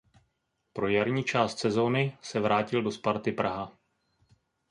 [0.73, 3.77] Pro jarní část sezony se vrátil do Sparty Praha.